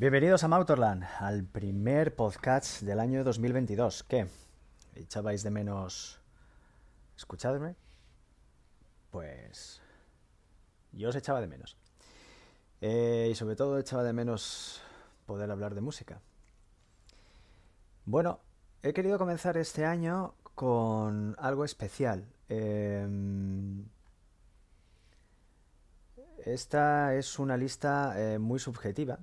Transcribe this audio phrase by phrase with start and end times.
[0.00, 4.02] Bienvenidos a Motorland, al primer podcast del año 2022.
[4.04, 4.28] ¿Qué?
[4.94, 6.22] ¿Echabais de menos
[7.18, 7.76] escuchadme?
[9.10, 9.82] Pues
[10.92, 11.76] yo os echaba de menos.
[12.80, 14.80] Eh, y sobre todo echaba de menos
[15.26, 16.22] poder hablar de música.
[18.06, 18.40] Bueno,
[18.82, 22.24] he querido comenzar este año con algo especial.
[22.48, 23.84] Em,
[26.46, 29.18] esta es una lista eh, muy subjetiva.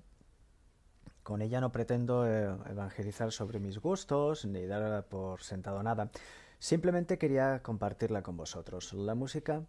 [1.27, 6.09] Con ella no pretendo eh, evangelizar sobre mis gustos ni dar por sentado nada.
[6.57, 8.93] Simplemente quería compartirla con vosotros.
[8.93, 9.65] La música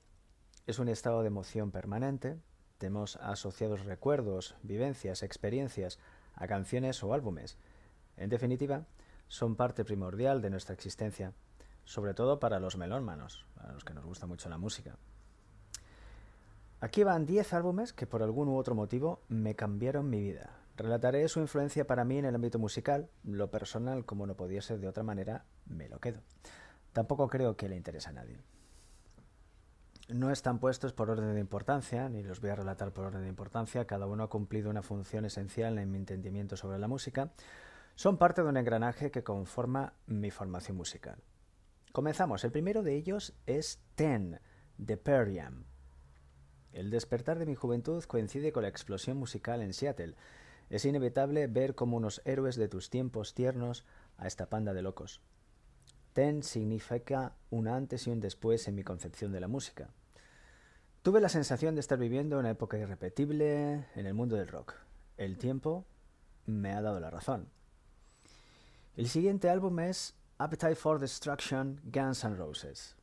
[0.69, 2.37] es un estado de emoción permanente.
[2.79, 5.99] Tenemos asociados recuerdos, vivencias, experiencias
[6.37, 7.59] a canciones o álbumes.
[8.17, 8.85] En definitiva,
[9.27, 11.33] son parte primordial de nuestra existencia,
[11.85, 14.97] sobre todo para los melómanos, a los que nos gusta mucho la música.
[16.79, 20.59] Aquí van 10 álbumes que por algún u otro motivo me cambiaron mi vida.
[20.79, 24.79] Relataré su influencia para mí en el ámbito musical, lo personal, como no podía ser
[24.79, 26.23] de otra manera, me lo quedo.
[26.93, 28.39] Tampoco creo que le interese a nadie.
[30.09, 33.29] No están puestos por orden de importancia, ni los voy a relatar por orden de
[33.29, 37.33] importancia, cada uno ha cumplido una función esencial en mi entendimiento sobre la música.
[37.97, 41.19] Son parte de un engranaje que conforma mi formación musical.
[41.91, 42.45] Comenzamos.
[42.45, 44.39] El primero de ellos es Ten,
[44.77, 45.65] de Periam.
[46.71, 50.15] El despertar de mi juventud coincide con la explosión musical en Seattle.
[50.71, 53.85] Es inevitable ver como unos héroes de tus tiempos tiernos
[54.17, 55.21] a esta panda de locos.
[56.13, 59.91] Ten significa un antes y un después en mi concepción de la música.
[61.03, 64.75] Tuve la sensación de estar viviendo una época irrepetible en el mundo del rock.
[65.17, 65.87] El tiempo
[66.45, 67.49] me ha dado la razón.
[68.97, 72.97] El siguiente álbum es Appetite for Destruction Guns N' Roses.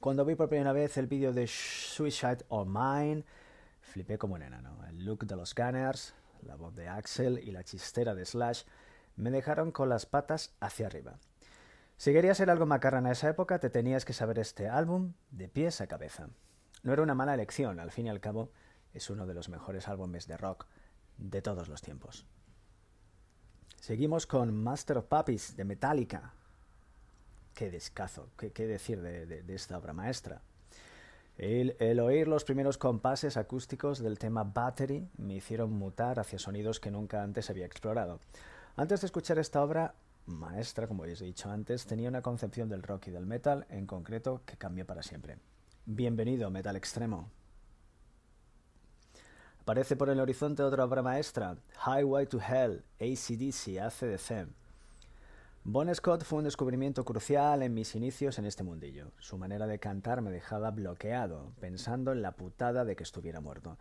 [0.00, 3.24] Cuando vi por primera vez el vídeo de Suicide or Mine,
[3.82, 4.84] flipé como un enano.
[4.88, 8.62] El look de los Gunners, la voz de Axel y la chistera de Slash
[9.16, 11.18] me dejaron con las patas hacia arriba.
[11.96, 15.48] Si querías ser algo macarrón a esa época, te tenías que saber este álbum de
[15.48, 16.28] pies a cabeza.
[16.82, 18.50] No era una mala elección, al fin y al cabo,
[18.92, 20.66] es uno de los mejores álbumes de rock
[21.16, 22.26] de todos los tiempos.
[23.80, 26.34] Seguimos con Master of Puppies de Metallica.
[27.54, 30.42] Qué descazo, qué, decir de, esta obra maestra.
[31.42, 36.92] El, oír los primeros compases acústicos del tema Battery me hicieron mutar hacia sonidos que
[36.92, 38.20] nunca antes había explorado.
[38.76, 39.92] Antes de escuchar esta obra
[40.26, 43.88] maestra, como os he dicho antes, tenía una concepción del rock y del metal en
[43.88, 45.36] concreto que cambió para siempre.
[45.84, 47.28] Bienvenido, Metal Extremo.
[49.62, 54.46] Aparece por el horizonte otra obra maestra, Highway to Hell, ACDC, ACDC.
[55.64, 59.12] Bon Scott fue un descubrimiento crucial en mis inicios en este mundillo.
[59.20, 63.78] Su manera de cantar me dejaba bloqueado, pensando en la putada de que estuviera muerto.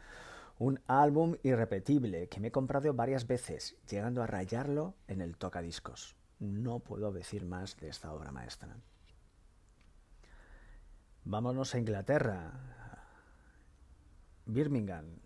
[0.59, 6.15] Un álbum irrepetible que me he comprado varias veces, llegando a rayarlo en el tocadiscos.
[6.37, 8.77] No puedo decir más de esta obra maestra.
[11.25, 12.51] Vámonos a Inglaterra.
[14.45, 15.17] Birmingham.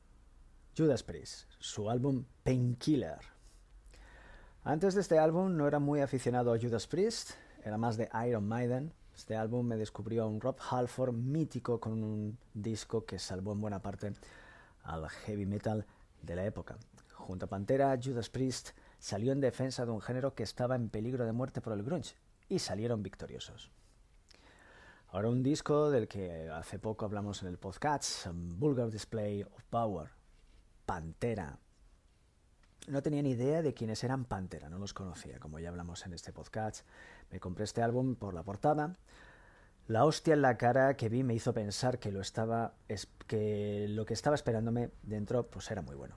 [0.78, 3.35] Judas Priest, su álbum Painkiller.
[4.68, 7.34] Antes de este álbum no era muy aficionado a Judas Priest,
[7.64, 8.92] era más de Iron Maiden.
[9.16, 13.62] Este álbum me descubrió a un Rob Halford mítico con un disco que salvó en
[13.62, 14.14] buena parte
[14.82, 15.86] al heavy metal
[16.24, 16.78] de la época.
[17.14, 21.28] Junto a Pantera, Judas Priest salió en defensa de un género que estaba en peligro
[21.28, 22.16] de muerte por el grunge
[22.50, 23.70] y salieron victoriosos.
[25.10, 30.10] Ahora un disco del que hace poco hablamos en el podcast, Vulgar Display of Power,
[30.88, 31.60] Pantera.
[32.88, 36.14] No tenía ni idea de quiénes eran Pantera, no los conocía, como ya hablamos en
[36.14, 36.86] este podcast.
[37.32, 38.96] Me compré este álbum por la portada.
[39.88, 42.74] La hostia en la cara que vi me hizo pensar que lo, estaba,
[43.28, 46.16] que lo que estaba esperándome dentro pues era muy bueno.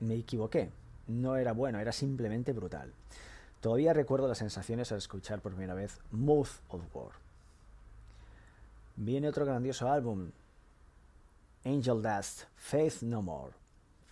[0.00, 0.70] Me equivoqué,
[1.06, 2.94] no era bueno, era simplemente brutal.
[3.60, 7.12] Todavía recuerdo las sensaciones al escuchar por primera vez Mouth of War.
[8.96, 10.30] Viene otro grandioso álbum,
[11.64, 13.59] Angel Dust, Faith No More.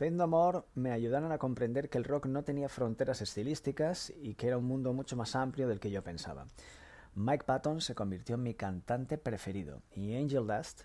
[0.00, 4.46] No More me ayudaron a comprender que el rock no tenía fronteras estilísticas y que
[4.46, 6.46] era un mundo mucho más amplio del que yo pensaba.
[7.14, 10.82] Mike Patton se convirtió en mi cantante preferido y Angel Dust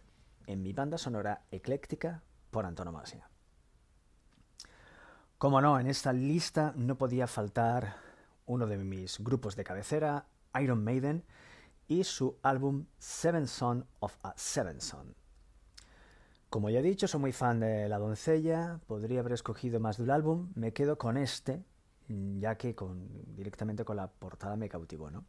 [0.47, 3.29] en mi banda sonora ecléctica por antonomasia.
[5.37, 7.97] Como no, en esta lista no podía faltar
[8.45, 10.25] uno de mis grupos de cabecera,
[10.59, 11.23] Iron Maiden,
[11.87, 15.22] y su álbum Seven Son of a Seven Son.
[16.53, 20.03] Como ya he dicho, soy muy fan de La Doncella, podría haber escogido más de
[20.03, 21.63] un álbum, me quedo con este,
[22.07, 25.25] ya que con, directamente con la portada me cautivó, ¿no?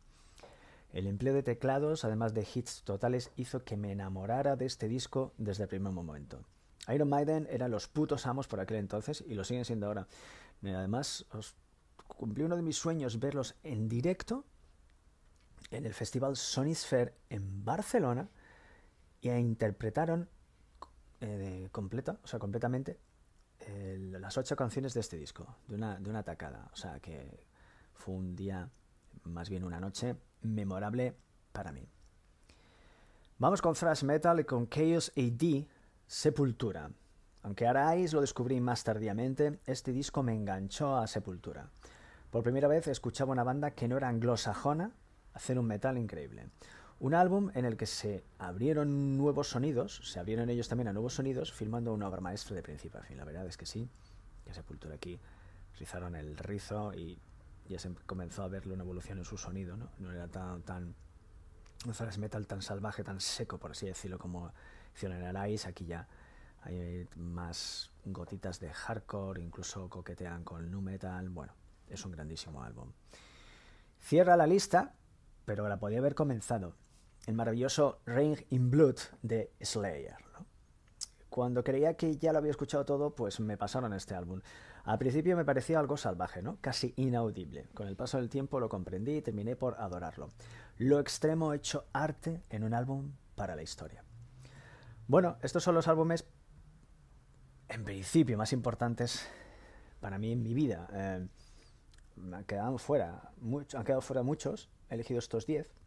[0.92, 5.32] El empleo de teclados, además de hits totales, hizo que me enamorara de este disco
[5.38, 6.44] desde el primer momento.
[6.92, 10.06] Iron Maiden eran los putos amos por aquel entonces y lo siguen siendo ahora.
[10.62, 11.54] Además, os
[12.06, 14.44] cumplí uno de mis sueños verlos en directo
[15.70, 18.28] en el festival Sonisphere en Barcelona
[19.22, 20.28] y interpretaron
[21.26, 22.98] eh, completa, o sea, completamente
[24.20, 26.68] las ocho canciones de este disco, de una, de una tacada.
[26.72, 27.46] O sea, que
[27.94, 28.68] fue un día,
[29.24, 31.14] más bien una noche, memorable
[31.52, 31.88] para mí.
[33.38, 35.64] Vamos con thrash metal y con Chaos AD,
[36.06, 36.90] Sepultura.
[37.42, 41.70] Aunque Arais lo descubrí más tardíamente, este disco me enganchó a Sepultura.
[42.30, 44.92] Por primera vez escuchaba una banda que no era anglosajona
[45.34, 46.48] hacer un metal increíble.
[47.04, 51.12] Un álbum en el que se abrieron nuevos sonidos, se abrieron ellos también a nuevos
[51.12, 53.18] sonidos, filmando una obra maestra de principio a fin.
[53.18, 53.86] La verdad es que sí,
[54.42, 55.20] que Sepultura aquí
[55.78, 57.18] rizaron el rizo y
[57.68, 59.90] ya se comenzó a verle una evolución en su sonido, ¿no?
[59.98, 60.94] No era tan, tan
[61.84, 64.50] un metal tan salvaje, tan seco, por así decirlo, como
[64.94, 65.68] hicieron en Arise.
[65.68, 66.08] Aquí ya
[66.62, 71.28] hay más gotitas de hardcore, incluso coquetean con nu metal.
[71.28, 71.52] Bueno,
[71.86, 72.92] es un grandísimo álbum.
[74.00, 74.94] Cierra la lista,
[75.44, 76.82] pero la podía haber comenzado.
[77.26, 80.16] El maravilloso Rain in Blood de Slayer.
[81.30, 84.40] Cuando creía que ya lo había escuchado todo, pues me pasaron este álbum.
[84.84, 86.58] Al principio me parecía algo salvaje, ¿no?
[86.60, 87.66] Casi inaudible.
[87.74, 90.30] Con el paso del tiempo lo comprendí y terminé por adorarlo.
[90.76, 94.04] Lo extremo hecho arte en un álbum para la historia.
[95.08, 96.24] Bueno, estos son los álbumes,
[97.68, 99.26] en principio, más importantes
[100.00, 100.86] para mí en mi vida.
[100.92, 101.26] Eh,
[102.78, 103.32] fuera,
[103.74, 104.68] han quedado fuera muchos.
[104.90, 105.83] He elegido estos 10.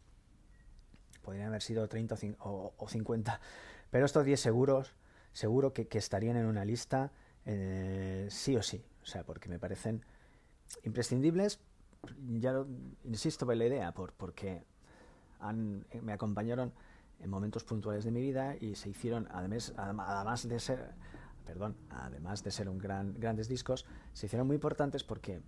[1.28, 3.38] Podrían haber sido 30 o, 50.
[3.90, 4.94] Pero estos 10 seguros,
[5.34, 7.12] seguro que, estarían en una lista
[7.44, 10.06] eh, sí o sí, o sea, porque me parecen
[10.84, 11.60] imprescindibles,
[12.40, 12.64] ya
[13.04, 14.64] insisto en la idea, por, porque
[15.38, 16.72] han, me acompañaron
[17.20, 20.92] en momentos puntuales de mi vida y se hicieron, además, además de ser,
[21.44, 23.84] perdón, además de ser un gran, grandes discos,
[24.14, 25.42] se hicieron muy importantes porque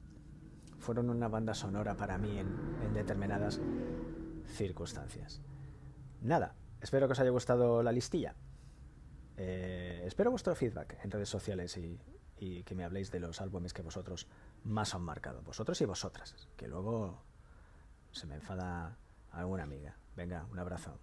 [0.79, 2.49] fueron una banda sonora para mí en,
[2.85, 3.59] en determinadas
[4.47, 5.41] circunstancias.
[6.21, 8.35] Nada, espero que os haya gustado la listilla.
[9.37, 11.99] Eh, espero vuestro feedback en redes sociales y,
[12.37, 14.29] y que me habléis de los álbumes que vosotros
[14.65, 15.43] más han marcado.
[15.43, 17.23] Vosotros y vosotras, que luego
[18.13, 18.99] se me enfada
[19.31, 19.97] alguna amiga.
[20.17, 20.99] Venga, un abrazo.